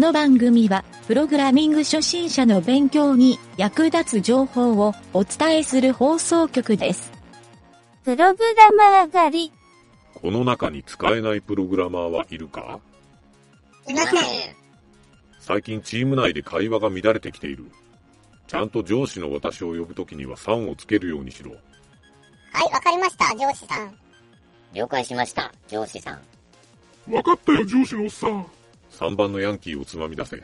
[0.00, 7.12] の番組は、プログラミング初心者の勉強に役立つ情報をお伝えする放送局です。
[8.04, 9.52] プログラマー狩り。
[10.14, 12.80] この中に使えないプログラマーはいるか？
[13.86, 14.22] いません。
[15.38, 17.70] 最近チーム内で会話が乱れてきている。
[18.46, 21.52] ちゃんと上司の私を呼ぶときには3をつけるようにしろ。
[22.52, 23.94] はい、わかりました、上司さん。
[24.74, 27.12] 了解しました、上司さん。
[27.12, 28.46] わかったよ、上司のおっさん。
[28.90, 30.42] 3番のヤンキーをつまみ出せ。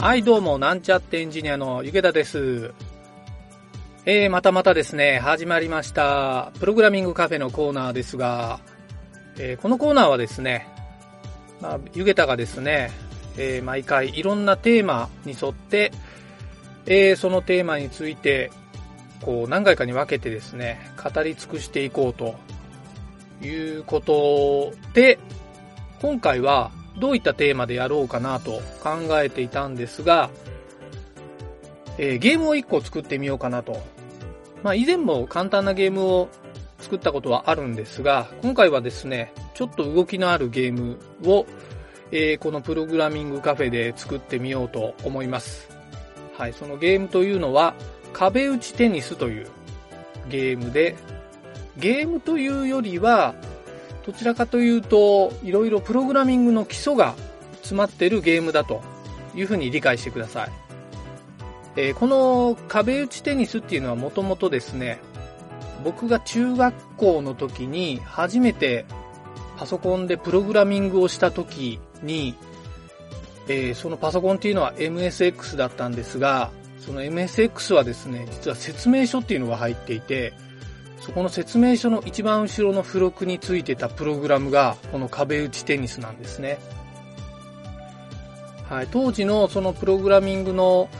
[0.00, 2.72] はい、どうも、なんちゃってエンジニアのゆげたです。
[4.06, 6.52] えー、またまたですね、始まりました。
[6.58, 8.60] プログラミングカフェのコーナーですが、
[9.36, 10.66] えーこのコーナーはですね、
[11.60, 12.90] まあ、ゆげたがですね、
[13.36, 15.92] えー毎回いろんなテーマに沿って、
[16.86, 18.50] えーそのテーマについて、
[19.20, 22.36] こう、何回かに分けてですね、語り尽くしていこうと
[23.44, 25.18] いうことで、
[26.00, 30.30] 今回はどういったテーマでやろうかなと考えていたんですが、
[32.02, 33.78] えーゲームを1個作ってみようかなと。
[34.62, 36.28] まあ以前も簡単なゲームを
[36.78, 41.44] 作ったことはあるんですが、今回はですね、ちょっと動きのあるゲームを、
[42.10, 45.68] えーこのプログラミングカフェで作ってみようと思います。
[46.38, 47.74] はい、そのゲームというのは、
[48.14, 49.48] 壁打ちテニスという
[50.30, 50.96] ゲームで、
[51.76, 53.34] ゲームというよりは、
[54.06, 57.14] どちらかというと、いろいろプログラミングの基礎が
[57.56, 58.80] 詰まってるゲームだと
[59.34, 60.69] いうふうに理解してください。
[61.80, 65.00] えーこの壁打ちテニスっていうのはもともとですね、
[65.82, 68.84] 僕が中学校の時に初めて
[69.56, 72.34] パソコンでプログラミングをした時に、
[73.48, 80.34] えーそのパソコンっていうのは MSX だったんですが、その MSX はですね、実は説明書っていうのが入っていて、
[81.00, 86.58] そこの説明書の一番後ろの付録についてたプログラムが、この壁打ちテニスなんですね。
[88.68, 90.90] はい、当時のそのプログラミングの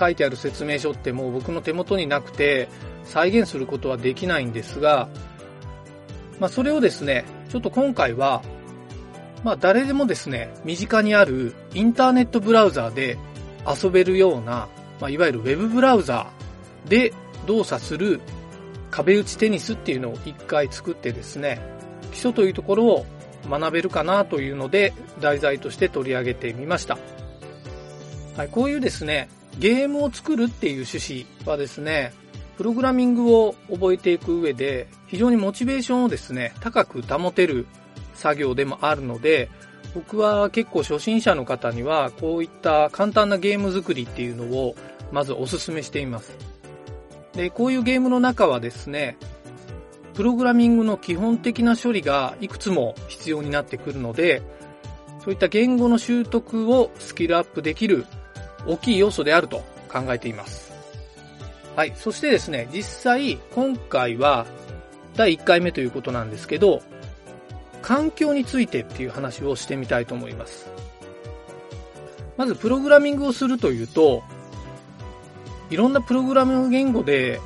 [0.00, 2.68] 書いてある説明書ってもう僕の手元になくて、
[3.04, 5.08] 再現することはできないんですが、
[6.38, 8.42] まあそれをですね、ちょっと今回は、
[9.44, 13.18] まあ誰でもですね、身近にあるインターネットブラウザーで
[13.66, 14.68] 遊べるような、
[15.00, 17.12] まあいわゆるウェブブラウザーで
[17.46, 18.20] 動作する
[18.90, 21.60] 壁打ちテニスっていうのを一回作ってですね、
[22.12, 23.06] 基礎というところを
[23.48, 26.98] 学べるかなというので、題材として取り上げてみました。
[28.36, 29.28] はい、こういうですね、
[29.60, 32.14] ゲームを作るっていう趣旨はですね、
[32.56, 37.66] プログラミングを覚えていく上で、非常にモチベーションをですね、高く保てる
[38.14, 39.50] 作業でもあるので、
[39.94, 44.74] 僕は結構初心者の方には、こういった簡単なゲーム作りっていうのを、
[45.12, 46.32] まずお勧めしています。
[47.34, 49.18] で、こういうゲームの中はですね、
[50.14, 54.40] プログラミングの基本的な処理がいくつも必要になってくるので、
[55.22, 58.06] そういった言語の習得をスキルアップできる
[58.66, 60.72] 大きい要素であると考えています。
[61.76, 61.92] はい。
[61.96, 64.46] そしてですね、実際、今回は
[65.16, 66.82] 第1回目ということなんですけど、
[67.82, 70.68] 環境についてっていう話をしてみたいと思います。
[72.36, 74.22] まず、プログラミングをするというと、
[75.70, 77.40] いろんなプログラミング言語で、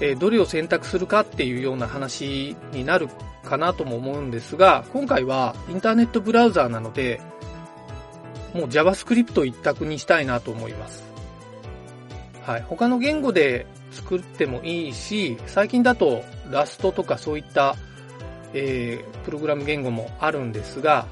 [0.00, 3.08] えどれを選択するかっていうような話になる
[3.44, 7.20] かなとも思うんですが、今回はインターネットブラウザーなので、
[8.54, 11.02] もう JavaScript 一択にしたいなと思います。
[12.42, 12.62] はい。
[12.62, 17.76] 他の言語で作ってもいいし、最近だと Rust とかそういった、
[18.52, 21.06] えープログラム言語もあるんですが、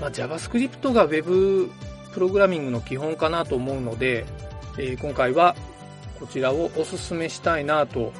[0.00, 1.70] まあ、JavaScript が Web
[2.12, 4.26] プログラミングの基本かなと思うので、
[4.78, 5.56] えー今回は
[6.20, 8.12] こちらをお勧めしたいなと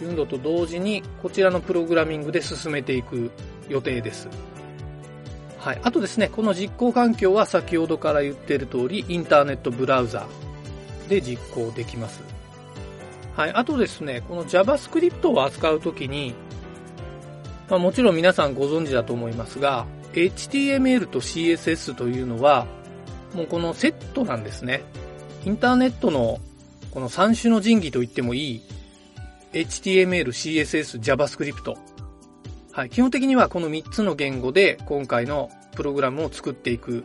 [0.00, 3.30] いうのと同時に、こちらのプログラミングで進めていく
[3.68, 4.28] 予定です。
[5.62, 5.80] はい。
[5.84, 10.26] あとですね、この実行環境は先ほどから言っている通り、インターネットブラウザ
[11.08, 12.20] で実行できます。
[13.36, 13.52] はい。
[13.52, 16.34] あとですね、この JavaScript を扱うときに、
[17.70, 22.66] まあ、もちろん皆さんご存知だと思いますが、HTML と CSS というのは、
[23.32, 24.82] もうこのセットなんですね。
[25.46, 26.40] インターネットの
[26.90, 28.62] この三種の神器と言ってもいい
[29.52, 31.91] HTML、CSS、JavaScript。
[32.72, 32.90] はい。
[32.90, 37.04] 基本的にはこの3つの言語で今回のプログラムを作っていく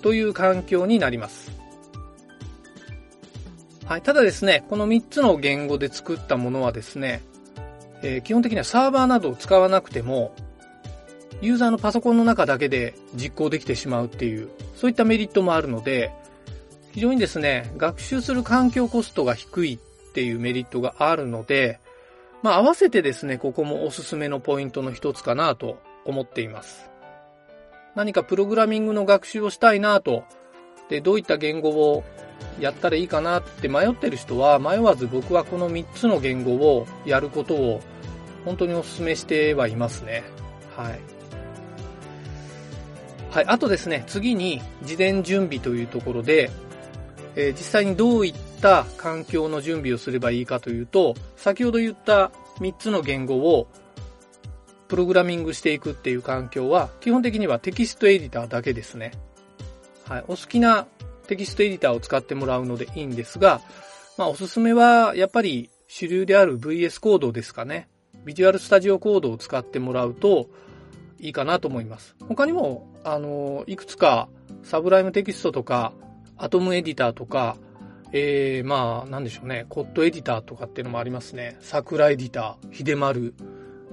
[0.00, 1.50] という環境になります。
[3.84, 4.02] はい。
[4.02, 7.22] ただですね、この3つの言語で作ったものはですね、
[8.02, 10.34] えー基本的にはサーバーなどを使わなくても、
[11.40, 16.12] ユーザーのパソコンの中だけで実行できてしまうっていう、そういったメリットもあるので、
[16.92, 21.80] 非常にですね、学習する環境コストが低いっていうメリットがあるので、
[22.42, 26.90] まあ合わせてですね、ここもおすすめのポイントの一つかなと思っています。
[27.94, 30.24] 何かプログラミングの学習をしたいなと、
[30.88, 32.04] で、どういった言語を
[32.60, 37.80] やったらいいかなって迷ってる人は、迷わず僕はこの3つの言語をやることを
[38.44, 40.22] 本当にお勧めしてはいますね。
[40.76, 41.00] はい。
[43.30, 43.44] はい。
[43.46, 46.50] あとですね、次に事前準備というところで、
[47.36, 53.68] えー実際にどういっった環境の準備をすればいいかというと、先ほど言った3つの言語を
[54.88, 59.12] プログラミングしていくっていう環境は、基本的にはテキストエディターだけですね。
[60.04, 60.24] はい。
[60.26, 60.86] お好きな
[61.26, 63.60] テキストエディターを使ってもらうのでいいんですが、
[64.16, 67.88] まあおすすめはやっぱり主流である VS コードですかね。
[68.24, 70.48] ビジュアルスタジオコードを使ってもらうと
[71.20, 72.16] いいかなと思います。
[72.26, 74.28] 他にも、あの、いくつか
[74.62, 75.92] サブライムテキストとか、
[76.36, 77.56] アトムエディターとか、
[78.12, 81.56] えー、まあ、なんでしょうね、コッドエディターとかっていうのもありますね。
[81.60, 83.34] 桜エディター、秀丸。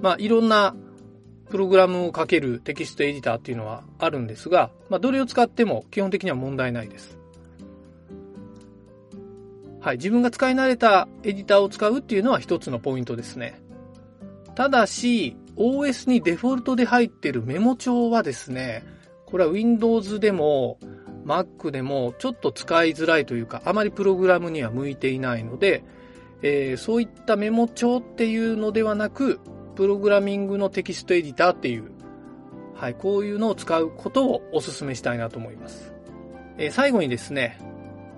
[0.02, 0.76] まあ、いろんな
[1.50, 7.18] プログラムをかけるテキストエディターっていうのはあるんですが、まあ、どれを使っても基本的には問題ないです。
[9.82, 9.98] はい。
[9.98, 13.62] 自分が使い慣れたエディターを使うっていうのは一つのポイントですね。
[14.56, 18.84] ただし、OS にデフォルトで入ってるメモ帳はですね、
[19.26, 20.80] これは Windows でも
[21.26, 25.84] Mac でもちょっと使いづらいというか、あまりプログラムには向いていないので、
[26.42, 29.40] えーそういったメモ帳っていうのではなく、
[29.76, 31.92] プログラミングのテキストエディターっていう、
[32.76, 35.94] はい、こういうのを使うことをお勧めしたいなと思います。
[36.58, 37.60] えー最後にですね、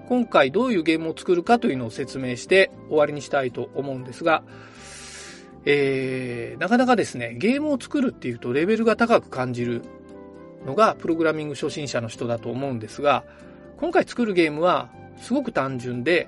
[0.09, 4.43] 今回どういうゲームを作るかというのを説明して終わりにしたいと思うんですが、
[5.65, 9.81] えー、なかなかですね、ゲームを作るっていうとレベルが高く感じる
[10.67, 13.23] のがプログラミング初心者の人だと思うんですが、
[13.77, 14.89] 今回作るゲームは
[15.21, 16.27] すごく単純で、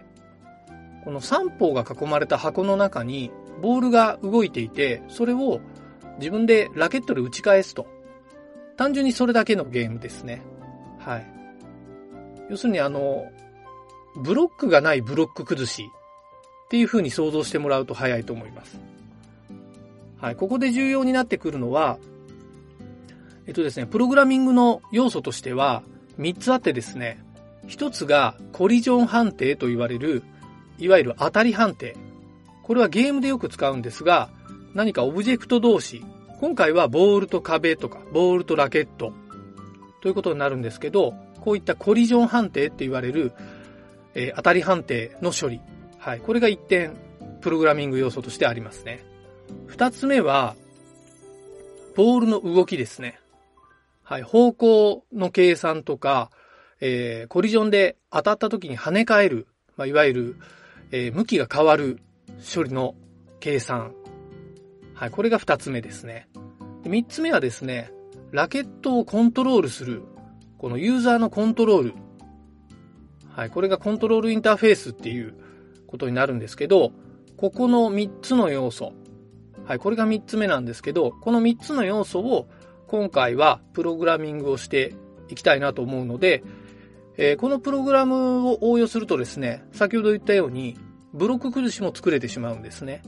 [1.04, 3.32] この3方が囲まれた箱の中に
[3.62, 5.60] ボールが動いていて、それを
[6.20, 7.86] 自分でラケットで打ち返すと。
[8.78, 10.42] 単純にそれだけのゲームですね。
[11.00, 11.28] はい。
[12.50, 13.30] 要するにあの、
[14.16, 15.90] ブロックがないブロック崩し
[16.66, 18.80] っていう風に想像してもらうと早いと思います。
[20.22, 20.36] はい。
[20.36, 21.98] ここで重要になってくるのは、
[23.50, 25.82] えっとですね、プログラミングの要素としては
[26.20, 27.20] 3つあってですね、
[27.68, 30.22] 1つがコリジョン判定と言われる、
[30.78, 31.98] いわゆる当たり判定。
[32.62, 34.30] これはゲームでよく使うんですが、
[34.76, 36.06] 何かオブジェクト同士、
[36.40, 39.14] 今回はボールと壁とか、ボールとラケット
[40.02, 43.32] ということになるんですけど、こういったコリジョン判定って言われる、
[44.14, 45.60] えー当たり判定の処理。
[45.98, 46.20] はい。
[46.20, 46.94] これが一点、
[47.42, 49.04] プログラミング要素としてありますね。
[49.66, 50.56] 二つ目は、
[51.96, 53.20] ボールの動きですね。
[54.10, 54.24] はい。
[54.24, 56.32] 方向の計算とか、
[56.82, 59.46] えーコリジョンで当たった時に跳ね返る、
[59.78, 60.36] まあ、いわゆる、
[60.90, 62.02] えー向きが変わる
[62.56, 62.96] 処理の
[63.40, 63.94] 計算。
[64.96, 65.12] はい。
[65.12, 66.28] これが二つ目ですね。
[66.86, 67.92] 三つ目はですね、
[68.32, 70.02] ラケットをコントロールする、
[70.58, 71.94] このユーザーのコントロール。
[73.30, 73.52] はい。
[73.52, 75.36] これがコントロールインターフェースっていう
[75.86, 76.94] ことになるんですけど、
[77.38, 78.92] ここの3つの要素。
[79.66, 79.78] はい。
[79.78, 82.50] これが3つ目なんですけど、この3つの要素を
[82.90, 84.96] 今回はプログラミングをして
[85.30, 86.44] いきたいなと思うので、
[87.18, 90.76] えーこのプログラムを応用するとですね、先ほど言ったように、
[91.14, 93.04] ブロック崩しも作れてしまうんですね。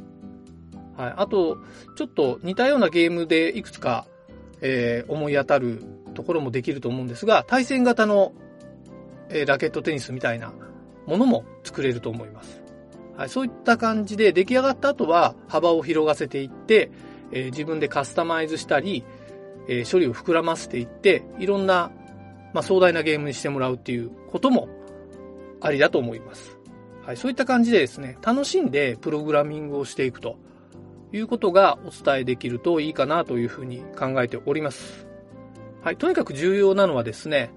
[0.95, 1.13] はい。
[1.17, 1.57] あと、
[1.95, 4.05] ちょっと似たようなゲームでいくつか、
[4.61, 5.83] えー思い当たる
[6.13, 8.33] ところもできると思うんですが、対戦型の、
[9.29, 10.53] えーラケットテニスみたいな
[11.07, 12.61] ものも作れると思います。
[13.17, 13.29] はい。
[13.29, 16.91] そういった感じで出来上がった後は幅を広がせていって、
[17.31, 19.03] えー自分でカスタマイズしたり、
[19.71, 21.91] えー処理を膨らませていって、いろんな、
[22.53, 24.67] ま、壮大なゲームにしてもらうっていうことも
[25.61, 26.57] ありだと思います。
[27.05, 27.17] はい。
[27.17, 30.37] そういった感じでですね、楽しんでプログラミングをしていくと
[31.13, 35.07] いうことがお伝えできるといいかなというふうに考えております。
[35.81, 35.97] はい。
[35.97, 37.51] とにかく重要なのはですね、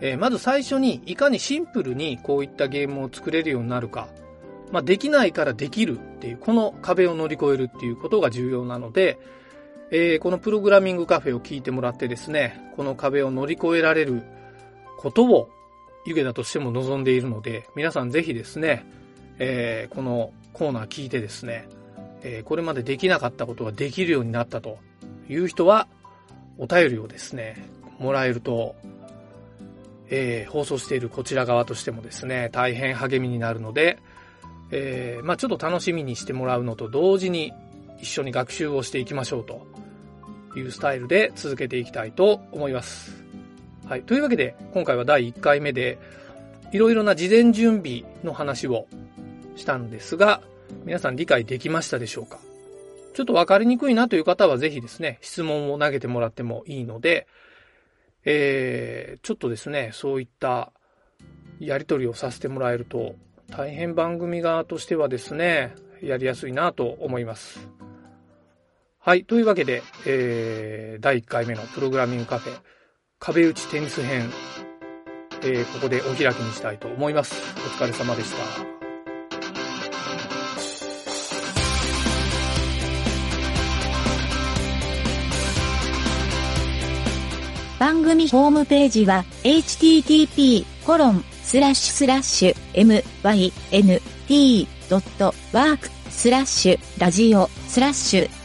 [0.00, 4.08] えーまず最初にいかにシンプルにこういったゲームを作れるようになるか。
[4.72, 9.16] まあ、できないからできるっていう、この壁を乗り越えるっていうことが重要なので、
[9.90, 14.22] えーこのプログラミングカフェを聞いてもらってですね、この壁を乗り越えられる
[14.98, 15.48] ことを、
[16.06, 18.84] 湯気だとしても望んでいるので、皆さんぜひですね、
[19.38, 21.68] えーこのコーナー聞いてですね、
[22.22, 24.78] えーこれまでできなかったことができるようになったと
[25.28, 25.86] いう人は、
[26.58, 28.74] お便りをですね、もらえると
[30.08, 33.98] えー放送しているこちら側としてもですね、大変励みになるので、
[34.70, 37.52] えーまあちょっと楽しみにしてもらうのと同時に
[38.00, 39.66] 一緒に学習をしていきましょうと
[40.56, 43.24] いうスタイルで続けていきたいと思います。
[43.86, 44.02] はい。
[44.02, 45.98] というわけで、今回は第1回目で、
[46.72, 48.86] いろいろな事前準備の話を
[49.54, 50.40] したんですが、
[50.84, 52.38] 皆さん理解できましたでしょうか？
[53.14, 57.26] ちょっとわかりにくいなという方はぜひですね、質問を投げてもらってもいいので、
[58.24, 60.72] えー、ちょっとですね、そういった
[61.60, 63.14] やり取りをさせてもらえると、
[63.48, 67.68] 大変番組側としてはですね、やりやすいなと思います。
[68.98, 69.24] はい。
[69.24, 72.60] というわけで、えー、第1回目のプログラミングカフェ、
[73.18, 74.30] 壁打ちテニス編、
[75.42, 77.40] えー、ここでお開きにしたいと思います。
[77.56, 78.76] お疲れ様でした。
[87.78, 90.66] 番組ホームページは http://myn
[94.26, 98.35] t mynt.work スラッシュラジオスラッシュ